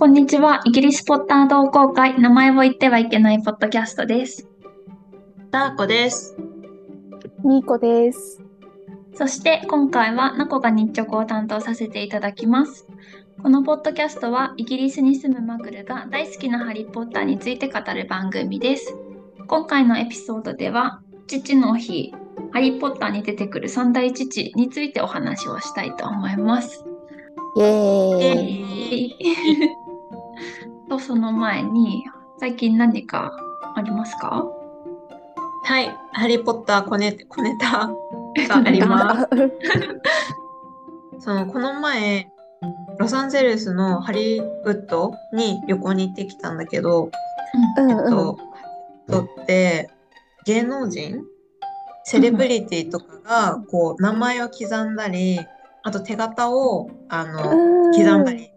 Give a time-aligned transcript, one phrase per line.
[0.00, 0.62] こんにちは。
[0.64, 4.48] イギリスポッター同好会、名前を言ってはいけないポッドキャストです。
[5.50, 6.38] ダーコです。
[7.44, 8.42] ニーコです。
[9.12, 12.86] そして今回はナコが日直を担当させていただきます。
[13.42, 18.96] このポッドキャストはイギリスに住むマグルが大好きなハリー・ポッターについて語る番組です。
[19.48, 22.14] 今回のエピソードでは父の日、
[22.52, 26.86] ハリー・ポッターに出てくる三大父についてお話をしたいと思います。
[27.58, 28.60] イエえー
[28.94, 29.79] イ。
[30.90, 32.04] とその前に
[32.40, 33.32] 最近何か
[33.76, 34.44] ありますか？
[35.62, 37.88] はい、ハリー・ポッター小ネ小ネタ
[38.48, 39.28] があります。
[41.22, 42.32] そのこの前、
[42.98, 47.10] ロサンゼルスのハリウッドに旅行に行ってきたんだけど、
[47.76, 47.84] うん。
[47.84, 48.42] うんえっと、ハ
[49.08, 49.90] リウッドって
[50.44, 51.22] 芸能人、
[52.02, 55.38] セレブリティとかがこう名前を刻んだり、
[55.84, 57.92] あと手形をあのうん。
[57.92, 58.50] 刻んだり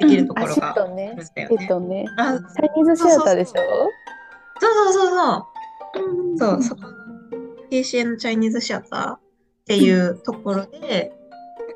[0.00, 1.16] できるところがあるんットね。
[1.34, 1.56] だよね。
[1.60, 2.04] えっとね。
[2.18, 3.52] あ、チャイニーズシアターでしょ？
[4.60, 6.38] そうそうそうそう。
[6.38, 6.88] そう、そこの
[7.70, 9.20] TCN チャイニーズシアターっ
[9.66, 11.12] ていうところで、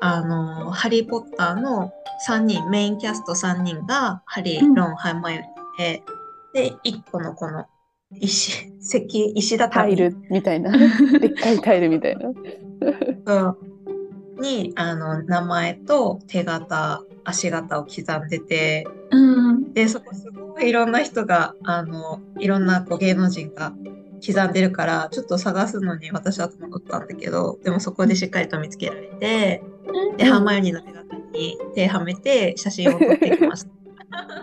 [0.01, 1.91] あの、ハリー・ポッターの
[2.27, 5.41] 3人、メインキャスト3人が、ハリうんー、ロン、ハイマヨ
[5.77, 6.03] で、
[6.53, 7.65] で、1個のこの
[8.19, 10.71] 石、石、石タ畳イルみたいな。
[11.19, 12.29] でっかいタイルみたいな。
[13.27, 13.35] そ
[14.37, 19.73] うに、あの、名前と手形、足形を刻んでて、うん。
[19.73, 23.73] で、そこすごいいろんな人が、あの、いろんなこう芸能人が
[24.25, 33.69] 刻んでるから、ちょっと探すのに私は戸惑ったんだけど、でもそこでしっかりと見つけられて、で、うんハーマイオニーの手形に手はめて写真を撮ってきました。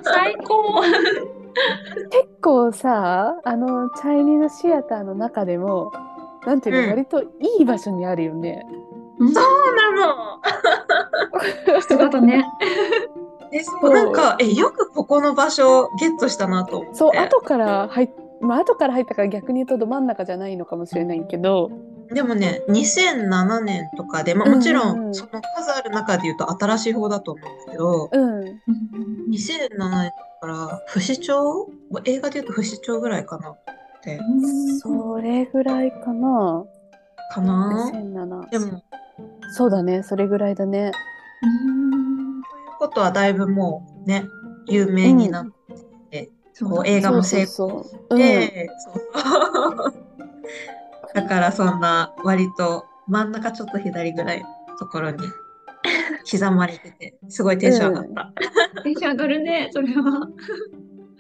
[0.03, 0.83] 最高。
[2.11, 5.93] 結構さ、あの、チャイニーズシアターの中でも、
[6.47, 7.27] なんていうの、うん割とい
[7.61, 8.65] い場所にあるよね。
[9.19, 9.31] そう
[9.75, 10.41] なの
[11.81, 12.45] そうだね。
[13.53, 16.99] え、そそうう、なんか、え、よくここの場所ゲットしたなと思って。
[16.99, 18.11] そう、後から入っ、
[18.41, 21.71] まあ、後から入ったから逆に言うとど真ん中じゃないのかもしれないけど、
[22.13, 28.41] でもね、2007年とかで、まあ、もちろん、その数ある中で言うと新しい方だと思うんだけど、うん。
[29.31, 31.73] 2007年から不死鳥
[32.05, 33.59] 映画で言うと不死鳥ぐらいかなっ
[34.03, 34.21] て。
[34.81, 36.65] それぐらいかな。
[37.33, 38.51] かな？2007。
[38.51, 38.83] でも、
[39.51, 40.93] そうだね、それぐらいだね。
[42.79, 44.29] ことはだいぶもうね、
[44.67, 45.47] 有名になっ
[46.11, 46.31] て、
[46.61, 48.19] こう映画も成功そうそうそう。
[48.19, 49.95] で、そう
[51.15, 54.47] だからそんな割と真ん中ちょっと左ぐらいの
[54.79, 55.19] ところに
[56.31, 58.83] 刻まれてて、すごいテンション上がった。
[58.83, 60.29] テンション上がるね、それは。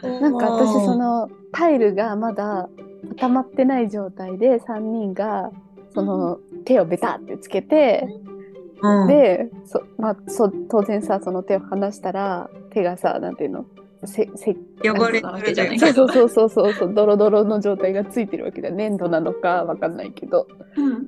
[0.02, 2.68] うん、なんか私そのタイルがまだ
[3.10, 5.50] 固まってない状態で3人が
[5.96, 8.06] その手をベタってつけて、
[8.82, 13.64] うん、でそ、まあ、そ当然さその手を離したら手がさなんていうの
[14.04, 14.54] せせ
[14.84, 20.46] 汚れてるじゃないそうそうそうそうそうそうドロドロの状態がついてるわけだ粘土なのかわかんないけど
[20.76, 20.92] うん。
[20.92, 21.06] うん。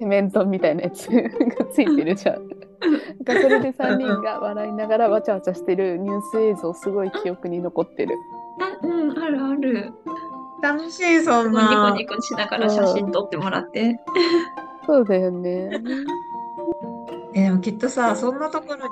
[0.00, 2.48] セメントみたいなやつがついてるじゃん。
[3.24, 8.16] なそれで3人が笑いながらわちゃわちゃしてるニュース映像すごい記憶に残ってる。
[8.60, 9.92] あうん、あるある。
[10.62, 11.94] 楽しい、そんニコな。
[11.96, 13.98] ニコしながら写真撮ってもらって。
[14.86, 15.70] そうだよね。
[17.34, 18.82] えでもきっとさ、そんなところに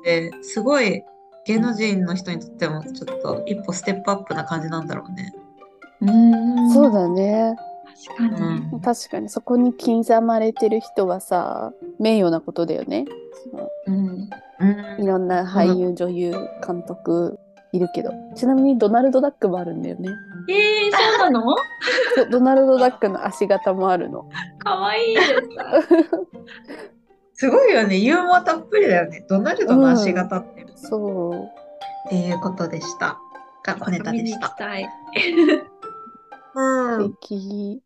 [0.00, 1.02] って、すごい
[1.46, 5.34] 芸能人の人にとってもちょっと一歩ステップアップな感じなんだろうね。
[6.00, 7.56] うんそうだね。
[8.18, 8.72] 確かに。
[8.72, 13.06] うん確かにそこに刻まれてる人はさ名誉なことだよね。
[13.50, 14.30] そのうん。
[14.58, 16.32] うんいろんな俳優、女優、
[16.66, 17.38] 監督
[17.76, 18.10] いるけど。
[18.34, 20.08] ちなみにドナルド・ダックもあるんだよね。
[20.48, 21.54] えー、そうなの？
[22.30, 24.28] ドナルド・ダックの足型もあるの。
[24.58, 25.32] かわいいです。
[27.46, 27.98] すごいよね。
[27.98, 29.24] ユーモアたっぷりだよね。
[29.28, 30.62] ドナルドの足型って。
[30.62, 31.50] っそ
[32.06, 32.08] う。
[32.08, 33.18] ていうことでした。
[33.64, 34.48] が小ネタでした。
[34.48, 34.88] 行きたい。
[36.54, 37.02] うん。
[37.02, 37.82] 素敵。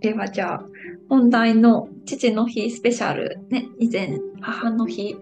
[0.00, 0.64] ではじゃあ
[1.08, 5.16] 本題の父の日スペシャルね以前母の日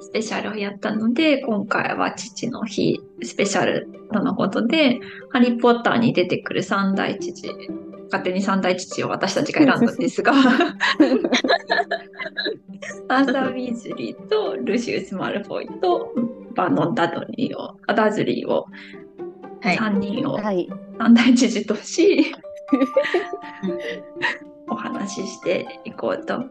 [0.00, 7.42] スペシャルをやったので今回は父の日スペシャルとのことで「ハリー・ポッター」に出てくる三大父
[8.04, 10.32] 勝手に三大父を私たちが選んだんですが
[13.08, 16.14] アーサー・ウィーズリーとルシウス・マルフォイと
[16.54, 18.66] バノン・ダドリーをあダズリーを
[19.60, 19.76] はい。
[19.76, 20.68] 3人をはい。
[20.98, 22.32] 三大父とし
[24.70, 26.44] お話ししていこうと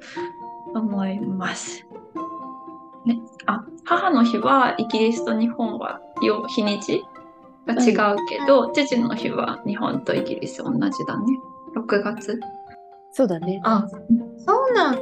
[0.73, 1.85] 思います。
[3.05, 7.03] ね、あ母の日はイギリスと日本はよ日にち？
[7.65, 11.25] が違うけど、父の日は日本とイギリス同じだね。
[11.75, 12.39] 6月？
[13.11, 13.59] そうだね。
[13.63, 13.87] あ、
[14.37, 15.01] そうなんだ。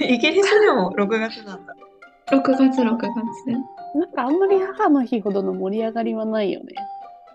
[0.00, 1.74] イギリスでも6月なんだ。
[2.30, 3.08] 6月6月。
[3.94, 6.74] なんかあんまり母の日ほどの盛り上がりはないよね。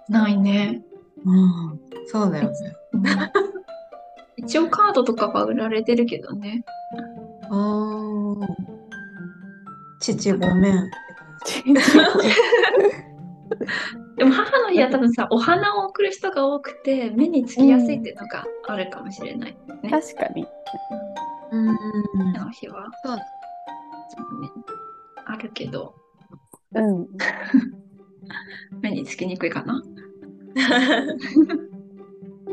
[0.09, 0.81] ないね。
[1.25, 2.55] うん、そうだよね。
[4.47, 6.63] 一応カードとかは売られてるけどね。
[7.49, 8.47] ああ。
[9.99, 10.89] 父ごめん。
[14.15, 19.57] でも母の日は多分さ、お花を贈る人が多くて、目につきやすいっていうのがあるかもしれない。
[19.83, 19.89] ね。
[19.89, 20.47] 確かに。
[21.51, 21.77] うん。
[22.33, 22.85] 母の日は。
[23.03, 23.23] そうね。
[25.25, 25.94] あるけど、
[26.73, 27.07] うん。
[28.81, 29.83] 目につきにくいかな。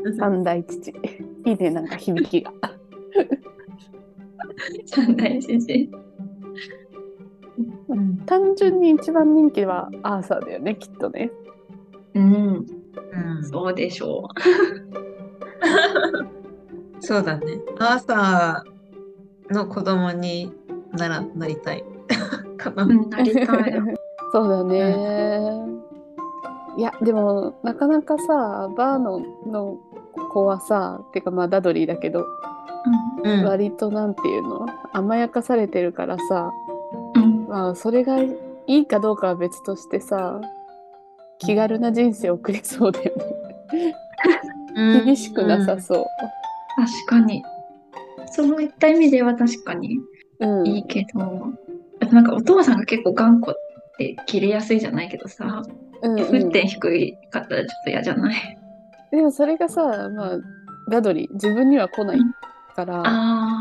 [0.18, 0.90] 三大父。
[1.46, 2.52] いいね、なんか響きが。
[4.86, 5.88] 三大先生。
[7.88, 8.16] うん。
[8.18, 11.30] 単純に一番人気はアーサーだよね、きっとね。
[12.14, 12.28] うん、う
[13.40, 14.28] んそうでしょ
[17.00, 17.60] そうだね。
[17.78, 20.52] アーサーの子供に
[20.92, 21.84] ならなりたい。
[22.56, 22.84] かな。
[22.84, 22.88] う。
[22.88, 23.46] うん、なりたい。
[24.32, 25.84] そうだね。
[26.76, 29.78] いや、でも、なかなかさ、バーノンの
[30.14, 32.24] 子はさ、てかまあダドリーだけど、
[33.22, 33.44] うん。
[33.44, 34.66] 割となんていうの？
[34.92, 36.52] 甘やかされてるからさ、
[37.14, 40.40] うん、まあそれがいいかどうかは別としてさ、
[41.38, 43.94] 気軽な人生を送れそうだよね。
[44.76, 46.06] うん厳しくなさそう。
[46.76, 47.42] 確かに。
[48.32, 49.98] そういった意味では確かに
[50.40, 50.66] うん。
[50.66, 51.52] いいけど、
[52.00, 53.56] あとなんかお父さんが結構頑固っ
[53.98, 55.62] て切れやすいじゃないけどさ、
[56.02, 58.58] うんうん沸点低いかったらちょっと嫌じゃない？
[59.14, 60.38] でもそれがさ、まあ、
[60.90, 62.18] ダドリー、自分には来ない
[62.74, 63.02] から、あ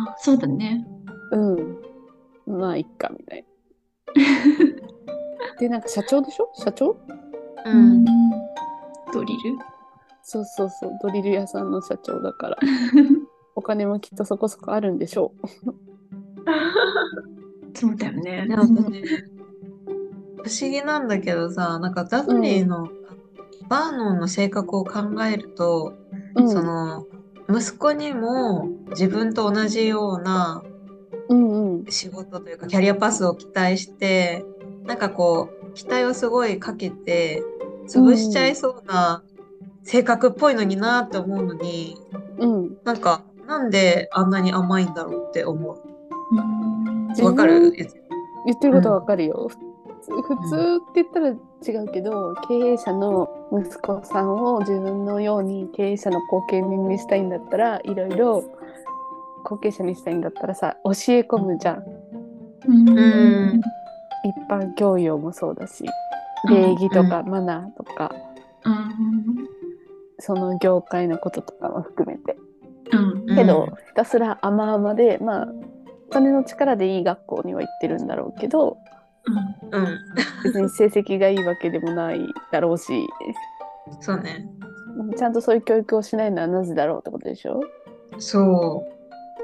[0.09, 0.85] あ、そうだね。
[1.31, 2.57] うん。
[2.59, 3.45] まあ、いっか、みたい
[4.15, 4.23] な。
[5.59, 6.49] で、なんか社長でしょ？
[6.55, 6.97] 社長？
[7.65, 8.03] うん。
[9.13, 9.57] ドリル？
[10.23, 12.57] そうそうそう、ドリル屋さんの社長だから、
[13.55, 15.33] お金もきっとそこそこあるんでしょ
[17.75, 18.45] そうだよね。
[18.47, 19.01] でもね
[20.43, 22.87] 不思議なんだけどさ、なんかダドリーの、
[23.69, 25.93] バーノンの性格を考えると、
[26.35, 26.41] う。
[26.41, 27.05] うん、その
[27.49, 30.63] 息子にも自分と同じような
[31.29, 31.85] うんうん。
[31.89, 34.45] 仕事というかキャリアパスを期待して
[34.85, 37.41] なんかこう期待をすごいかけて
[37.87, 39.23] 潰しちゃいそうな
[39.83, 41.97] 性格っぽいのになって思うのに、
[42.39, 42.77] うん。
[42.83, 45.77] なんかなんであんなに甘いんだろうって思
[47.19, 47.25] う。
[47.25, 47.71] わかる？
[47.71, 49.47] 言ってることはわかるよ。
[49.49, 49.57] 普
[50.05, 58.43] 通普通って言ったら違うけど、経営者の息子さんを自分のように経営者の後見人にしたいんだったら、いろいろ
[59.43, 61.83] 後継者にしたいんだったらさ、教え込むじゃん。
[62.67, 62.89] うん。
[62.89, 63.61] うん
[64.25, 65.83] 一般教養もそうだし、
[66.49, 68.13] 礼儀とかマナーとか、
[68.63, 69.47] うん。
[70.19, 72.37] その業界のこととかも含めて。
[72.91, 73.35] うん。
[73.35, 75.47] けど、ひたすら甘々で、まあ、
[76.07, 78.77] お金の力でいい学校には行ってるんだろうけど、
[79.71, 79.99] うん、
[80.43, 82.19] 別に成績がいいわけでもない
[82.51, 83.07] だろうし、
[84.01, 84.47] そうね。
[85.17, 87.61] ちゃんとそういう教育をしないのはなぜだろうってことでしょ？
[88.19, 88.93] そう。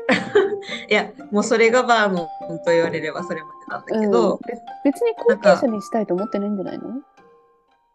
[0.92, 4.40] いや、もうそれがバーノンと言われればそれまでなんだけど、うん。
[4.46, 6.90] べ別に後継者にしたいと思ってないんじゃないの？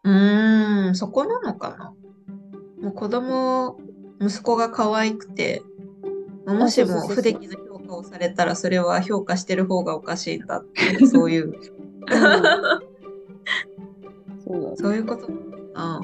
[0.03, 1.93] うーん、そこなのかな。
[2.81, 3.77] もう子供、
[4.19, 5.61] 息子が可愛くて、
[6.45, 11.53] もしも不出来な評価をされたら、それは評価してる方がおかしいんだって、そういう、
[14.47, 15.27] そうだねそういうこと
[15.75, 16.01] あ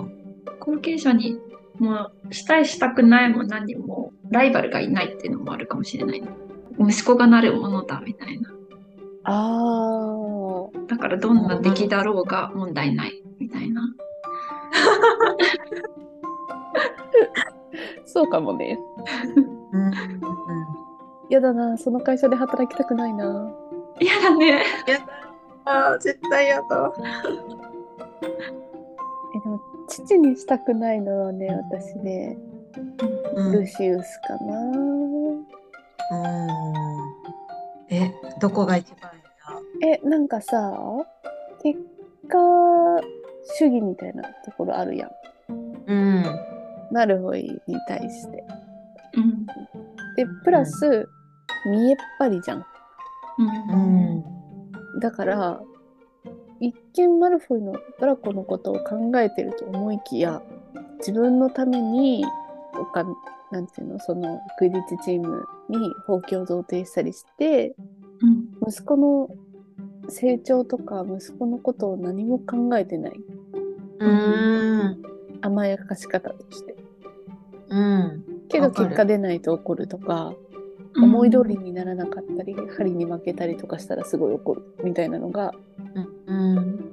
[0.59, 1.39] 後継者に
[1.79, 6.23] もうしたいしたくないも何もライバルがいないっていうのもあるかもしれない。
[6.79, 8.49] 息子がなるものだみたいな。
[9.23, 13.81] あだからどんな出来だろうが問題ないみたいな。
[18.03, 18.79] ー そうかもね。
[19.73, 19.91] うんうん
[21.31, 23.49] やだな、その会社で働きたくないな。
[24.01, 24.63] 嫌だね。
[24.85, 25.20] やだ
[25.65, 26.93] あー絶対やだ。
[29.35, 32.37] え、でも、父にしたくないのはね、私ね、
[33.35, 34.71] うんルシウスかな。
[34.71, 35.21] うん
[37.89, 39.21] え、どこが一番いい
[39.83, 40.77] え、なんかさ、
[41.63, 41.79] 結
[42.27, 42.37] 果
[43.57, 45.09] 主義みたいなところあるやん。
[45.09, 45.15] な
[45.87, 46.23] うん。
[46.91, 48.43] なるほいに対して。
[49.17, 49.45] うん。
[50.15, 51.09] で、プラス、
[51.65, 52.65] 見えっ張りじゃん。
[53.37, 54.40] うん。
[54.99, 55.61] だから、
[56.59, 60.41] 一見マルフォイのドラコのことを考えてると思いきや、
[60.99, 62.23] 自分のために、
[62.79, 63.05] おか
[63.51, 67.75] なんていうの、そのクイディッチチームに放棄を贈呈したりして、
[68.21, 68.69] うん。
[68.69, 69.29] 息子の
[70.07, 73.19] 成長とか息子のことを何も考えてない。
[73.99, 75.01] うん。
[75.41, 76.75] 甘やかし方として。
[77.69, 78.23] うん。
[78.47, 80.33] けど結果出ないと怒るとか、
[80.95, 85.53] 思い通りにならなかったり、針に負けたりとかしたらすごい怒るみたいなのが
[86.27, 86.55] うん。
[86.55, 86.91] うん。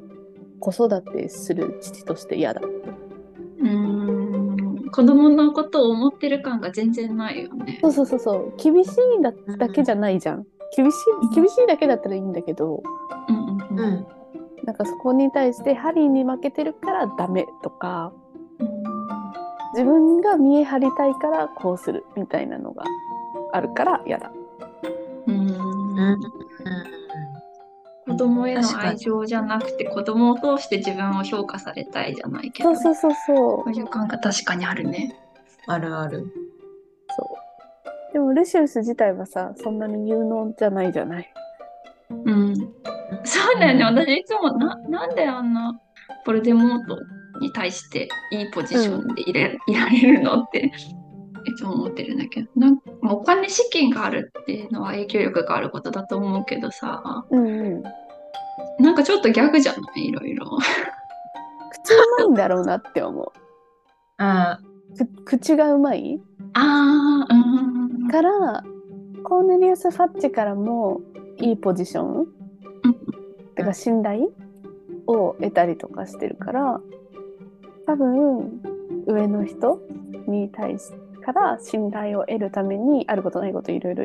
[0.61, 2.61] 子育てする父として嫌だ。
[3.61, 7.79] うん子供のことを思ってる感が全然ないよね。
[7.83, 10.47] そうそうそうそう厳しいだだけじゃないじゃん。
[10.77, 10.95] 厳し
[11.31, 12.83] い厳しいだけだったらいいんだけど
[13.29, 14.07] うんうんうんうん。
[14.65, 18.13] なんかそこに対して針に負けてるからダメとか
[19.73, 22.85] 自分が見え張りたいからこうするみたいなのが
[23.53, 24.31] あるから嫌だ。
[25.27, 26.21] うんうん。
[28.07, 35.15] 子供への愛情じゃなくて子供を通して自分を評価されたいじゃないけどそうそうそうそうそういう感が確かにあるね。
[35.67, 36.27] あるある。
[37.17, 37.23] そ
[38.11, 38.13] う。
[38.15, 41.33] でもルシウス自体はさそんなに有能じゃないじゃない。
[42.11, 42.57] うん、
[43.25, 45.79] そうだよね私いつもななんであんな
[46.25, 46.99] ボルデモート
[47.41, 50.73] に対していいポジションでいれ、いられるのって
[51.49, 57.25] いつも思ってるんだけどなんまあお金資金があるっていうのは影響力があることだと思うけどさ。
[57.31, 57.83] うんうん。
[58.85, 60.07] なんかちょっとギャグじゃない？
[60.09, 60.47] いろいろ。
[61.85, 63.27] 口うまいんだろうなって思う。
[64.19, 64.61] あ
[64.97, 66.21] く口がうまい？
[66.55, 68.09] ああうん。
[68.09, 68.65] から
[69.25, 71.01] コーネリウス・ファッチからも
[71.39, 72.27] いいポジション、
[73.55, 74.29] てか信頼？
[75.07, 76.81] を得たりとかしてるから
[77.87, 78.61] 多分
[79.07, 79.81] 上の人
[80.27, 80.91] に対し
[81.25, 84.05] から信頼を得るためにあることないこといろいろ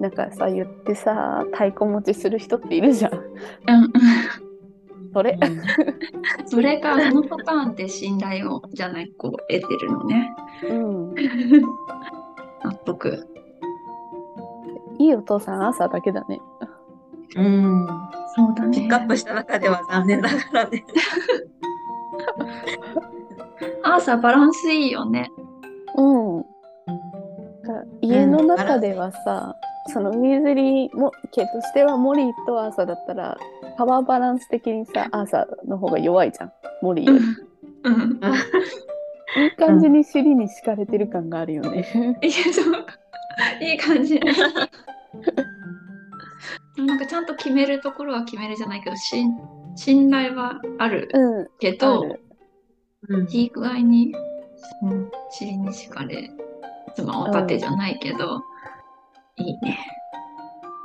[0.00, 3.12] なんかさ言ってさ太鼓持ちする人っているじゃん。
[3.12, 3.92] うんうん
[5.14, 5.62] それ、うん
[6.46, 10.34] それがそのパターンで信頼をじゃないこう得てるのね。
[10.68, 11.14] うん、
[12.64, 13.28] 納得。
[14.98, 16.40] いいお父さん朝だけだね。
[17.36, 17.86] うん。
[18.34, 18.78] そうだね。
[18.78, 20.84] ピックアップした中では残念ながらね。
[23.84, 25.30] アーサーバランスいいよね。
[25.96, 26.21] うん。
[28.02, 29.56] 家の中ではさ、
[29.92, 33.38] そのウィーズリーも家としてはモリーとアーサーだったら
[33.76, 37.24] パワーバランス的にさアーサーの方が弱いじゃんモリーより。
[37.84, 38.20] うん。
[39.34, 41.88] いい感じに尻に敷かれてる感があるよね。
[42.22, 42.86] いや、そう。
[43.62, 44.20] いい感じ。
[46.76, 49.38] なんかちゃんと決めるところは決めるじゃないけど、しん
[49.74, 51.48] 信頼はあるうん。
[51.58, 52.18] けど
[53.08, 54.14] うんいい具合に、
[54.82, 56.30] うん、尻に敷かれ、
[56.94, 58.42] 妻を立てじゃないけど、
[59.36, 59.78] いいね。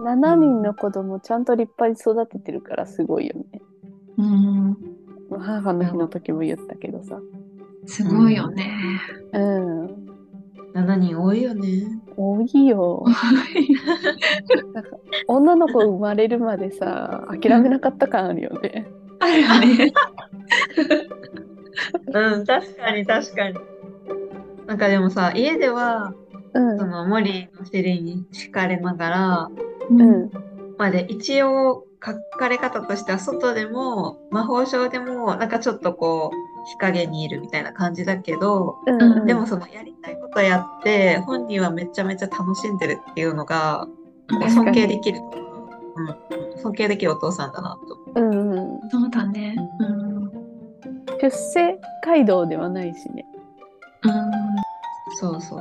[0.01, 3.61] 7人の子供ちゃんと立派に育ててるからすごいよね。
[4.17, 4.77] うん。
[5.39, 7.19] 母の日の時も言ったけどさ。
[7.85, 8.71] すごいよね。
[9.33, 9.85] うん。
[10.73, 11.87] 7人多いよね。
[12.15, 13.03] 多いよ。
[14.73, 14.91] なんか
[15.27, 18.87] 女の子生まれるまでさ諦めなかった感あるよね。
[19.19, 19.93] あるよね。
[22.13, 23.57] うん、確かに確かに。
[24.67, 26.13] なんかでもさ、家では、
[26.53, 29.49] うんその森の尻に敷かれながら、
[29.89, 30.31] うん
[30.77, 43.87] まあで、一応書かれ方としては外でも魔法省でもなんかちょっとこう日陰にいるみたいな感じだけど、うんうんでもそのやりたいことやって本人はめちゃめちゃ楽しんでるっていうのが
[44.29, 45.21] 尊敬できるう、
[46.53, 47.77] うん、尊敬できるお父さんだな
[48.15, 48.21] と。
[48.21, 49.55] うんうんそうだね。
[49.79, 50.21] うん。
[50.23, 50.31] うん。
[51.19, 53.25] 出世街道ではないしね。
[55.19, 55.59] そうそう。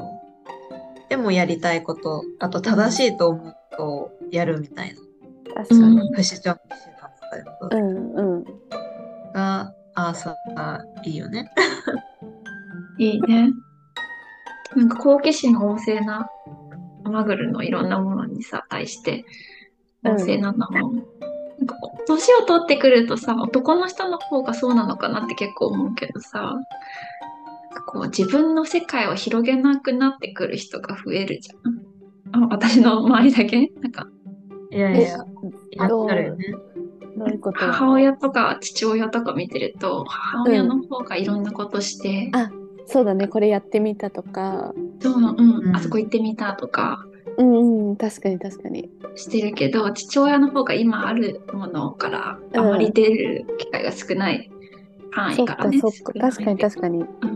[1.09, 5.01] でもやりたいこと、あと正しいと思うことをやるみたいな。
[5.55, 6.15] 確かに。
[6.15, 8.45] 不死鳥の騎士団とかでもそううんうん。
[9.33, 11.51] が、アーサーいいよね。
[12.99, 13.51] いいね。
[14.75, 16.29] なんか好奇心旺盛な
[17.05, 19.25] マグルのいろんなものにさ、対して
[20.03, 20.93] 旺盛なのも、
[21.59, 21.77] なんか
[22.07, 26.57] 年を取ってくるとさ、男の人の方がそうなのかなって結構思うけどさ、
[27.81, 32.45] こう自分の世界を広げなくなってくる人が増えるじゃん。
[32.45, 33.71] あ私の周りだけ？
[33.81, 34.09] なんか。
[34.73, 35.19] えいやいや、
[36.15, 36.45] るよね。
[37.17, 37.61] どういうこと？
[37.61, 42.51] なの母親とか父親とか見てると母親の方がいろんなことして、あ
[42.87, 44.75] そうだねこれやってみたとか。
[45.01, 45.77] そううんうん。
[45.77, 47.05] あそこ行ってみたとか。
[47.39, 48.91] うんうん確かに確かに。
[49.15, 54.51] してるけど父親の方が今あるものからあまり出る機会が少ない
[55.11, 55.81] 範そっから囲かね。
[55.81, 56.13] そっか。
[56.19, 56.99] 確かに確かに。
[57.01, 57.07] うん。
[57.23, 57.36] あ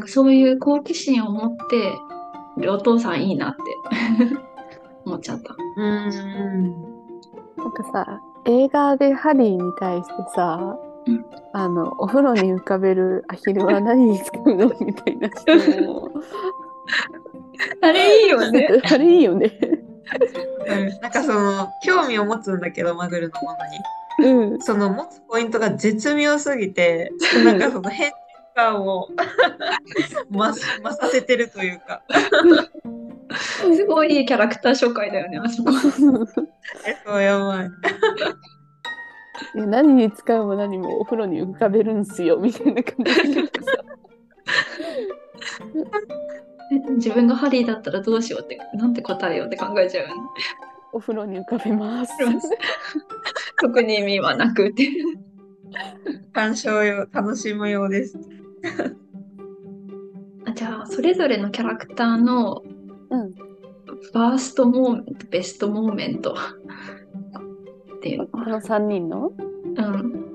[0.00, 1.92] なんかそういう好奇心を持って
[2.56, 3.62] るお父さんいいなって。
[5.04, 5.54] 思っちゃった。
[5.76, 6.08] うん。
[6.10, 11.24] なんかさ映画でハリーに対してさ、うん。
[11.52, 15.44] あのお風呂に浮かべるアヒルは何に使うのみたいな質
[15.82, 16.10] 問を。
[17.82, 18.38] あれいいよ
[18.90, 19.52] あれいいよね。
[20.66, 20.88] うん。
[21.02, 23.54] なんかその、興味を持つんだけど、マグルのも
[24.18, 24.50] のに。
[24.52, 24.60] うん。
[24.62, 27.12] その持つポイントが絶妙すぎて、
[27.44, 28.10] なんかその変
[28.60, 29.08] 感を
[30.30, 30.52] 増
[30.92, 32.02] させてるというか。
[33.72, 35.70] すごいいいキャラクター紹介だよね、あそこ。
[36.84, 37.66] え、そうやばい。
[39.54, 43.50] いや何に使うも何もお風呂に浮かべるんすよみたいな感じでさ
[46.96, 50.22] 自分がハリーだったらどうしようって、なんて答えようって考えちゃうよね。
[50.92, 52.12] お風呂に浮かべます。
[53.60, 54.88] 特に意味はなくって。
[56.32, 58.18] 鑑賞用、楽しむようです。
[60.46, 62.62] あじゃあ、それぞれのキャラクターの
[63.10, 63.32] うん。
[63.32, 69.32] worst moment、best moment っていうのこの3人の？
[69.36, 70.30] うん。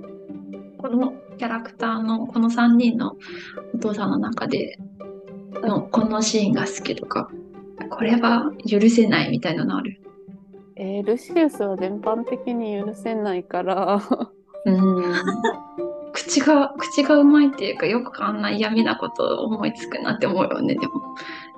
[0.77, 3.17] このキャラクターの、この3人の
[3.74, 4.77] お父さんの中で
[5.63, 7.29] のこのシーンが好きとか、
[7.89, 10.00] これは許せないみたいなのある？
[10.75, 14.01] えールシウスは全般的に許せないから、
[14.65, 14.75] うん。
[16.15, 20.93] 口が、口がうまいっていうか、よくあんな嫌味なことを思いつくなって思うよね、でも。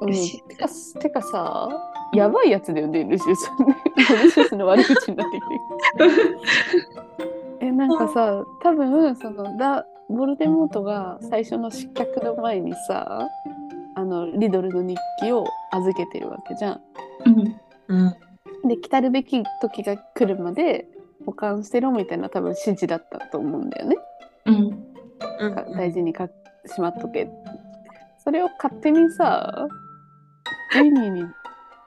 [0.01, 0.67] うん、ルシてか
[0.99, 1.69] てかさ
[2.13, 5.47] やばいやつだよねルシウスねルシウスの悪口になってきて
[7.61, 13.27] えなんかさ多分そのダボルデモートが最初の失脚の前にさ
[13.95, 16.81] あのリドルの日記を預けてるわけじゃん。
[17.25, 17.59] うん。
[17.87, 18.09] う
[18.65, 18.67] ん。
[18.69, 20.87] で来たるべき時が来るまで
[21.25, 23.97] 保管してろみたいな多分指示だったと思うんだよね。
[24.47, 24.87] うん。
[25.75, 26.27] 大事にか
[26.65, 27.29] しまっとけ。
[28.23, 29.67] それを勝手にさ
[30.73, 31.21] ジェニーに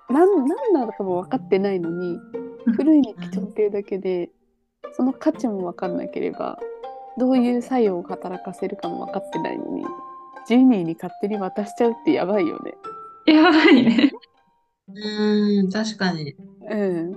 [0.09, 2.19] なんなのかも分かってないのに
[2.67, 4.31] うん古い日記帳形だけで
[4.93, 6.59] その価値も分かんなければ
[7.19, 9.85] どういう作用を働かせるかも分かってないのに
[10.47, 12.73] ジェニーに勝手に渡しちゃうってやばいよね。
[13.27, 14.11] やばいね。
[14.89, 16.35] うん、確かに。
[16.71, 17.13] うん。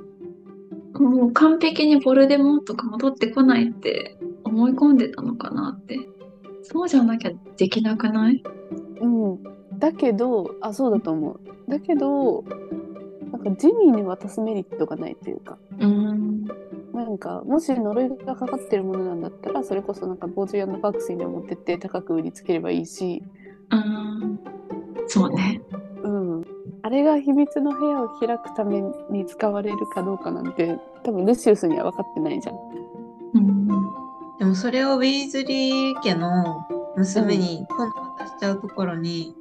[1.03, 5.99] もう完璧にボルデモートが戻ってこないって思い込んでたのかなって。
[6.63, 8.41] そうじゃなきゃできなくない？
[9.01, 9.43] うん、
[9.79, 11.39] だけどあそうだと思う。
[11.69, 12.43] だけど
[13.31, 15.57] なんかジェニーに渡すメリットがないというか。
[15.79, 16.45] うん。
[16.93, 23.23] なんかもし呪いがかかってるものなんだったらそれこそなんかボージュヤンのバックスにでも持ってって高く売りつければいいし、
[23.71, 24.39] うん。
[25.07, 25.61] そうね。
[26.93, 32.55] れが秘密の部屋を開くために使われるかどうかなんて多分ルシウスには分かってないじゃん。
[33.33, 33.67] うん。
[34.39, 39.35] でもそれをウィーズリー家の娘に今度渡しちゃうところに、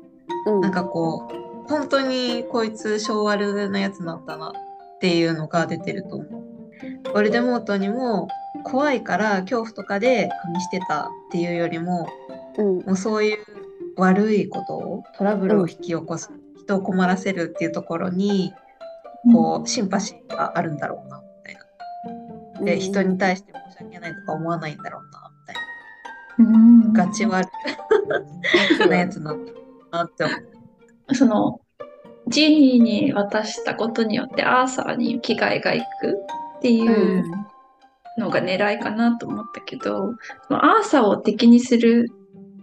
[0.47, 6.43] うん、なんかこう、本当にこいつ性悪なやつなんだなっていうのが出てると思う。
[7.05, 8.29] ヴォルデモートにも
[8.65, 12.09] 怖いから恐怖とかで加味してたっていうよりも、
[12.57, 13.39] うんもうそういう
[13.97, 16.31] 悪いことを、トラブルを引き起こす、
[16.65, 18.53] 人を困らせるっていうところに、
[19.33, 21.57] こう、シンパシーがあるんだろうな、みたい
[22.61, 22.65] な。
[22.65, 25.57] で、人に対して申し訳ないとか思わないんだろうな、みたい
[26.39, 26.43] う
[26.89, 26.93] ん。
[26.93, 27.05] な。
[27.05, 27.49] ガチ悪
[28.85, 29.53] うんなやつなんだ
[29.93, 30.35] なって思
[31.09, 31.15] う。
[31.15, 31.61] その、
[32.29, 36.17] ジニーに渡したことによってアーサーに危害がいく
[36.59, 37.25] っていう
[38.19, 40.15] のが狙いかなと思ったけど、
[40.49, 42.09] そのアーサーを敵にする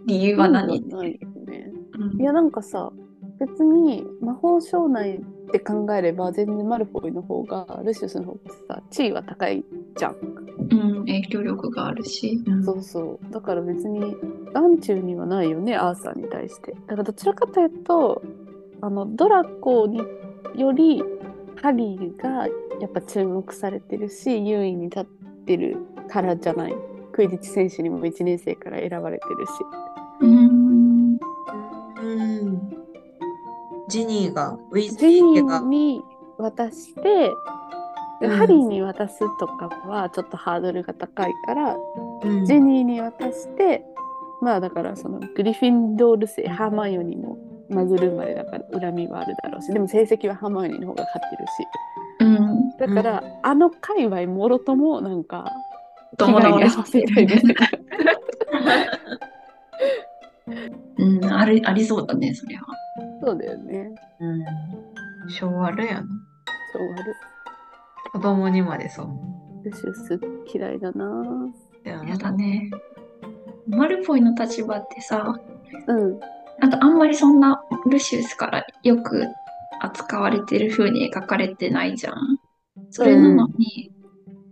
[0.06, 1.70] 理由は何、ないよね。
[1.98, 2.90] うんいやなんかさ
[3.40, 9.64] 別に魔法省内って考えれば全然マルフォイの方がルシウスの方がさ地位は高い
[9.96, 10.16] じゃん。
[10.70, 12.42] うん、影響力があるし。
[12.46, 13.32] うんそうそう。
[13.32, 14.14] だから別に
[14.52, 16.72] 眼中にはないよね、アーサーに対して。
[16.72, 18.22] だからどちらかというと、
[18.82, 20.02] あのドラコに
[20.54, 21.02] より
[21.62, 22.46] ハリーが
[22.80, 25.04] やっぱ注目されてるし、優位に立っ
[25.46, 26.76] てるからじゃない。
[27.12, 29.50] クイディッチ選手にも1年生から選ばれてるし。
[30.20, 31.18] うん。
[32.02, 32.79] うん。
[33.90, 35.60] ジニーが、ウィズジニリー家が。
[35.60, 36.02] ー、に
[36.38, 37.02] 渡して、
[38.20, 38.38] でうん。
[38.38, 41.76] ハリーに渡すとかはちょっとハードルが高いから、
[42.22, 42.46] うん。
[42.46, 43.84] ジニーに渡して、
[44.40, 47.36] まあだからそのグリフィンドール生ハーマイオニーも
[47.68, 51.50] マグル生まれだから恨みはあるだろうしでも成績はハーマイオニーの方が勝ってるし。
[52.20, 52.70] うん。
[52.78, 55.52] だから、あの界隈もろともなんか
[56.16, 57.54] 友達遭わせたいみたいな。
[60.98, 62.69] うん、ありありそうだね、それは。
[63.22, 64.32] そうだよねう
[65.26, 65.30] ん。
[65.30, 66.08] 性悪やな。
[66.72, 67.14] そうある
[68.12, 69.64] 子供にまでそう。
[69.64, 70.20] ルシウス
[70.52, 71.06] 嫌いだな
[71.84, 72.70] だよやだね。
[73.68, 75.38] マルフォイの立場ってさ、
[75.86, 76.20] うん
[76.60, 79.24] なんかあんまりそんなルシウスからよく
[79.80, 82.38] 扱われてる風に描かれてないじゃん。
[82.90, 83.90] それなのに、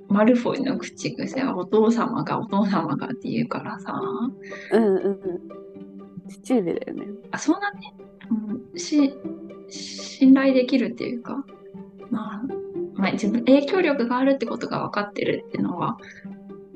[0.08, 4.00] マルフォイの口癖はお父様がお父様がって言うからさ、
[4.72, 5.18] うんうんうん
[6.28, 8.07] 父上だよねあ、そんなね、うん、
[8.76, 9.14] し、
[9.68, 11.44] 信頼できるっていうか、
[12.10, 12.42] まあ、
[12.94, 15.98] まあ、自分、影響力があるってことが分かってるっていうのは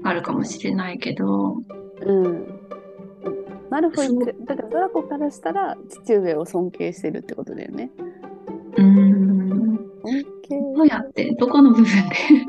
[0.05, 1.57] あるかもしれないけど、
[2.01, 2.59] うん
[3.71, 7.91] マルフォイってだからドラコからしたら父上を尊敬してるってことだよね
[8.77, 9.79] うん。
[10.03, 11.91] 尊敬どうやってどこの部分で？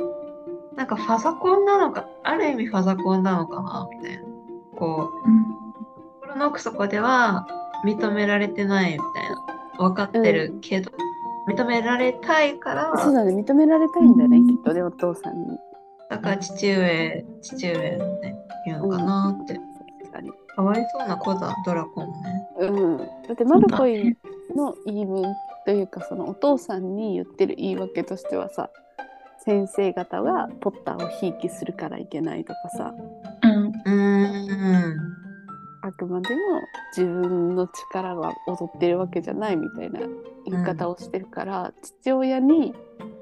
[0.75, 4.23] なんかファザコンなのか、ある意味ファザコンなのかなみたいな。
[4.75, 7.47] こう、心の奥底では
[7.83, 9.53] 認められてないみたいな。
[9.77, 10.91] 分かってるけど、
[11.47, 15.57] 認められたいから、そうだね、認められたいんだよね、うんきっとね、お父さんに。
[16.09, 19.55] だから父上、父上って言うのかなって。
[19.55, 20.31] 確かに。
[20.55, 22.47] かわいそうな子だ、ドラコンもね。
[22.59, 22.97] うん。
[22.97, 24.15] だってマルコイ
[24.55, 25.23] の言い分
[25.65, 28.69] というか、そのお父さんに言ってる言い訳としてはさ、
[29.39, 32.93] 先生方がポッターをひいきするからいけないとかさ、
[33.43, 33.65] うん。
[33.67, 35.12] うーん。
[35.85, 36.39] あくまでも
[36.95, 39.99] 自分の力が踊ってるわけじゃないみたいな
[40.45, 42.73] 言い方をしてるから、父親に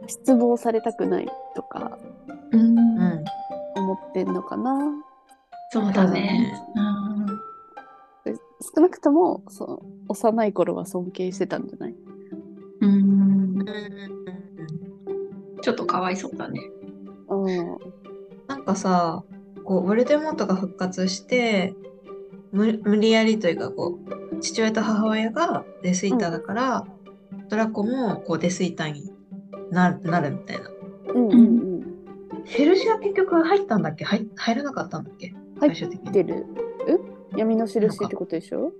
[0.08, 1.98] 失望されたくないとか
[2.52, 2.78] うん。
[2.78, 3.26] うん。
[3.76, 4.78] 思ってんのかな。
[5.72, 6.54] そうだね。
[6.76, 8.34] うん。
[8.34, 8.40] で
[8.76, 11.96] 少なくともその幼い頃は尊敬してたんじゃない？
[12.82, 12.92] うん。
[13.60, 13.66] うん
[15.64, 16.60] ちょっとかわいそうだね。
[17.30, 17.78] うん。
[18.48, 19.24] なんかさ、
[19.64, 21.76] こう、ヴォルデモートが復活して、
[22.52, 24.00] 無無理やりというか、こ
[24.32, 26.86] う、父親と母親がデスイーターだから、
[27.50, 29.12] ドラコもこうデスイーターに
[29.72, 30.70] ななるみたいな。
[31.14, 31.82] うんうんうん。
[32.46, 34.04] ヘルシは結局入ったんだっけ？
[34.04, 35.34] 入入らなかったんだっけ？
[35.60, 36.10] 入最終的に。
[36.10, 36.46] ってる
[37.34, 37.38] え？
[37.38, 38.72] 闇の印ってことでしょ？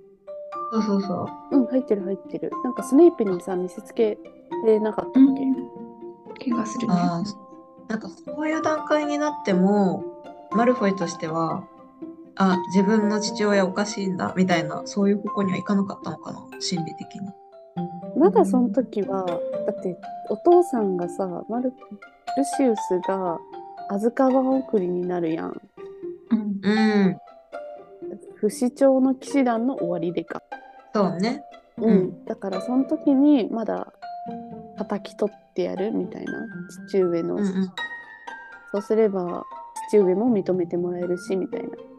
[0.72, 1.56] そうそうそう。
[1.56, 2.50] うん、入ってる入ってる。
[2.64, 4.18] なんかスネイプにさ、見せつけ
[4.66, 5.22] れなかったっ
[6.38, 6.94] け、気がするね。
[7.88, 10.04] なんかそういう段階になっても、
[10.52, 11.64] マルフォイとしては、
[12.36, 17.28] あ、自分の父親おかしいんだ、みたいな、そういう方向にはいかなかったのかな、心理的に。
[18.16, 21.72] まだその時は、だってお父さんがさ、マル
[22.36, 23.38] ルシウスが
[23.88, 25.60] アズカバン送りになるやん。
[26.30, 26.60] うん。
[26.62, 27.18] うん、
[28.36, 30.42] 不死鳥の騎士団の終わりでか。
[30.94, 31.44] そうね。
[31.78, 31.84] うん。
[31.84, 33.92] うんだからその時にまだ
[34.78, 36.32] 叩き取ってやるみたいな
[36.88, 37.72] 父上の、うんうん。
[38.72, 39.44] そうすれば
[39.88, 41.91] 父上も認めてもらえるしみたいなうん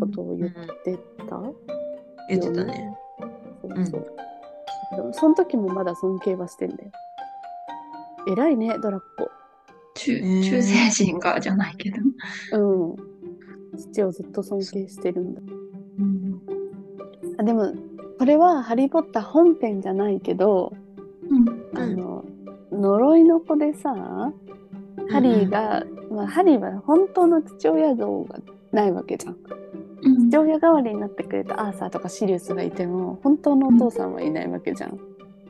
[0.00, 0.50] ことを言っ
[0.84, 0.96] て
[1.28, 1.40] た、
[2.28, 2.96] 言ってたね。
[3.62, 4.06] そうそう。
[4.96, 6.90] でもその時もまだ尊敬はしてんだよ。
[8.28, 9.30] 偉いね、ドラッコ。
[9.94, 11.96] 中ー中世人がじゃないけど。
[12.52, 12.96] うん。
[13.76, 15.40] 父をずっと尊敬してるんだ。
[15.98, 16.40] うん。
[17.38, 17.72] あでも、
[18.18, 20.72] これはハリー・ポッター本編じゃないけど、
[21.28, 21.78] うん。
[21.78, 22.24] あの、
[22.72, 23.94] 呪いの子でさ、
[25.10, 28.38] ハリーが、まあ、ハリーは本当の父親像が
[28.72, 29.36] ないわけじゃん。
[30.02, 34.98] うん父親代わりになってくれたアーサーとかシリウスがいても、本当のお父さんはいないわけじゃん。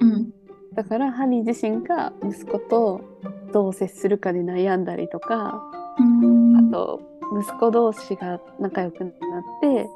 [0.00, 0.32] うん。
[0.74, 3.00] だからハリー自身が息子と
[3.52, 5.62] どう接するかで悩んだりとか、
[5.98, 6.56] うん。
[6.56, 7.00] あと
[7.38, 9.12] 息子同士が仲良くなっ
[9.60, 9.86] て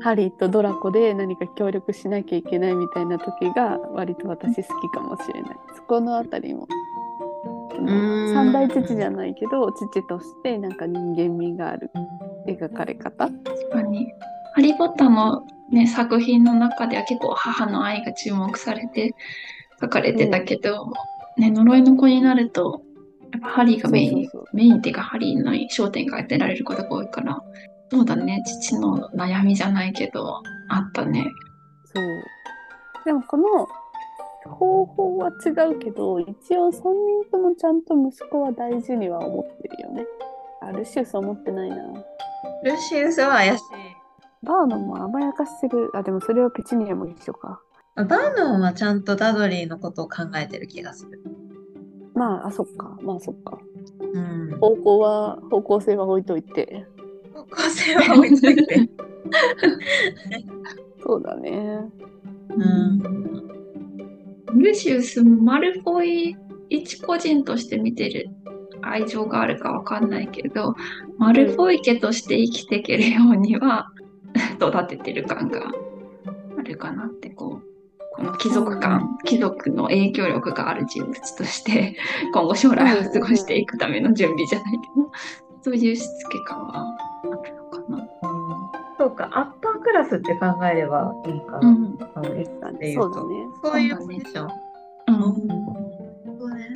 [0.00, 5.56] ハリーとドラコで何か協力しなきゃいけないみたいな時が割と私好きかもしれない。
[5.74, 6.66] そこのあたりも。
[8.34, 11.90] 三大父じゃないけど父としてなんか人間味がある
[12.54, 13.28] 描かれ方？
[13.28, 14.12] 確かに。
[14.54, 19.14] ハリー・ポッターの、ね、作品の中では結構母の愛が注目されて
[19.80, 20.92] 書かれてたけど、
[21.36, 22.82] ね、呪いの子になると、
[23.32, 27.42] やっぱハリーがメイン、そうそうそうメインっていうかハリーの焦点が当てられることが多いから、
[27.90, 31.26] そうだね、父の悩みじゃないけど、あったね。
[31.94, 32.04] そう
[33.04, 33.68] でもこの
[34.50, 36.82] 方法は違うけど一応3人
[37.30, 40.06] ともちゃんと息子は大事には思ってるよね。
[40.62, 41.76] あルシウス思ってないな。
[42.64, 43.64] ルシウスは怪しい。
[44.42, 45.90] バーノンも甘やかしてる。
[45.94, 47.60] あ、でもそれはペチニアも一緒か。
[47.96, 51.22] バーノンはちゃんとダドリーのことを考えてる気がする。
[52.14, 52.96] まあ、あ、そっか。
[53.02, 53.58] まあ、そっか。
[54.12, 54.58] うん。
[54.58, 56.86] 方向は、方向性は置いといて。
[57.32, 58.90] 高校生は置いといて。
[61.02, 61.80] そうだね。
[62.50, 63.26] うん。
[64.54, 66.36] ルシウスもマルフォイ
[66.68, 68.30] 一個人として見てる
[68.90, 70.74] 愛情があるかわかんないけど、
[71.18, 73.90] マルフォイ家として生きていけるようには
[74.60, 75.60] 育ててる感が
[76.58, 77.76] あるかなってこう
[78.16, 81.96] この貴族感、貴族の影響力がある人物として
[82.32, 85.10] 今後将来を過ごしていくための準備じゃないけど、
[85.60, 88.08] そういうしつけ感はあるのかな。
[88.98, 91.68] そうか、アッパークラスって考えればいいかな。
[91.68, 92.30] うんあの
[92.78, 93.02] ていうと。
[93.02, 93.46] そうだね。
[93.62, 94.50] そういうポジション。
[95.08, 95.22] うん
[96.38, 96.68] そうね。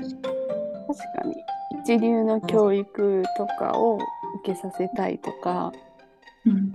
[0.89, 1.35] 確かに。
[1.91, 5.73] 一流の教育とかを受けさせたいとか、
[6.47, 6.73] うん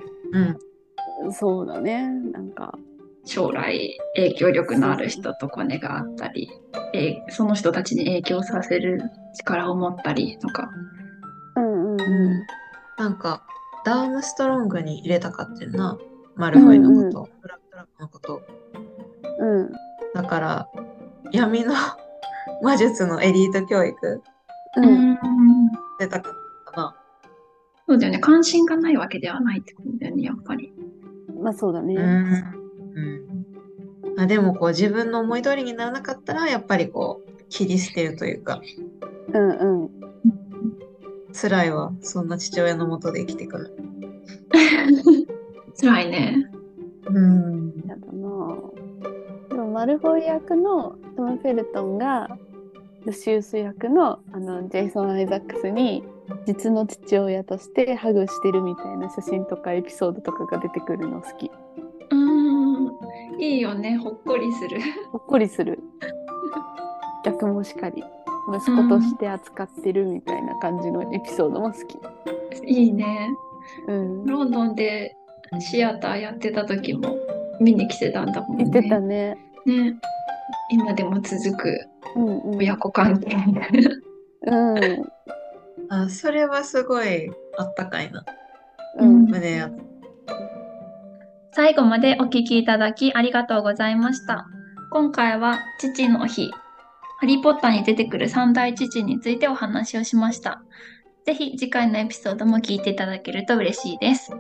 [1.24, 1.32] うん。
[1.32, 2.10] そうだね。
[2.10, 2.78] なんか、
[3.24, 6.52] 将来影響力のある人とコネがあったり、
[6.94, 9.02] えーその人たちに影響させる
[9.36, 10.70] 力を持ったりとか。
[11.56, 12.46] うんうんう
[12.98, 13.46] なんか、
[13.86, 15.98] ダームストロングに入れたかってんな。
[16.36, 18.42] マルフォイのこと、ブラックトラックのこと。
[19.42, 19.62] ん。
[19.62, 19.72] うん。
[20.14, 20.70] だから、
[21.32, 21.74] 闇の
[22.62, 24.22] 魔術のエリート教育
[24.78, 24.82] う。
[24.82, 25.18] うんん。
[26.00, 26.34] 出たかっ
[26.66, 26.96] たかな。
[27.88, 28.20] そうだよね。
[28.20, 30.74] 関心がないわけではないってことだよね、やっぱり。
[31.40, 31.96] まあそうだね。
[31.96, 32.56] うん。
[32.96, 34.20] うん。
[34.20, 38.62] あでもこう自分の思い通りにならなかったらやっぱりこう切り捨てるというか
[39.34, 39.50] うん
[39.84, 39.90] うん。
[41.34, 43.70] 辛いわそんな父親のもとで生きていくの。
[45.80, 46.50] 辛いね。
[47.08, 47.74] うん。
[47.86, 52.38] やだなぁでもマルフォイ役のトム・フェルトンが
[53.06, 56.04] ルシウス役のあのジェイソン・アイザックスに
[56.46, 61.52] 実の父親としてハグしてるみたいな写真とかエピソードとかが出てくるの好き。
[62.12, 62.92] うん。
[63.40, 63.98] いいよね。
[63.98, 64.80] ほっこりする。
[65.12, 65.80] ほっこりする。
[67.24, 68.04] 逆もしかり。
[68.48, 71.98] 息子として扱ってるみたいな感じのエピソードも好き。
[72.66, 73.30] いいね。
[73.88, 74.26] うん。
[74.26, 75.16] ロンドンで
[75.60, 77.18] シアターやってた時も
[77.60, 78.66] 見に来てたんだもんね。
[78.66, 79.38] 言ってたね。
[79.66, 79.96] ね。
[80.70, 82.58] 今でも続くうんうん。
[82.58, 83.36] 親子関係。
[84.48, 85.06] うん。
[85.90, 88.26] あそれはすごいあったかいな。
[89.00, 89.26] うん。
[89.26, 89.70] 胸や
[91.52, 94.46] 最後までお聞きいただきありがとうございました。
[94.92, 96.52] 今回は父の日、
[97.20, 100.62] ハリーポッターに出てくる三大父についてお話をしました。
[101.26, 104.32] ぜひ次回のエピソードも聞いていただけると嬉しいです。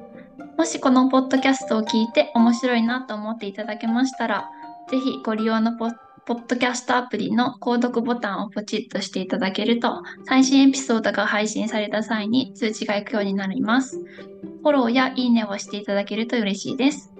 [0.57, 4.49] もしこのポッドキャストを聞いて面白いなと思っていただけましたら、
[4.89, 5.91] ぜひご利用のポ
[6.25, 13.99] ポッドキャストアプリの購読ボタンをポチッとしていただけると、最新エピソードが配信された際に通知が行くようになります。
[13.99, 17.13] フォローやいいねをしていただけると嬉しいです。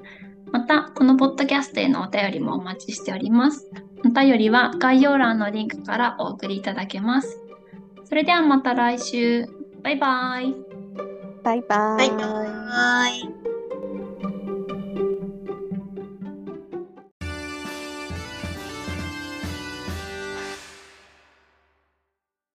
[0.51, 3.69] また、このポッドキャストへのお便りもお待ちしております。
[4.03, 7.43] お便りは概要欄のリンクからお送りいただけます。
[8.05, 9.45] それではまた来週。
[9.83, 10.55] バイバイ。
[11.43, 13.54] バイバーバイバーイ。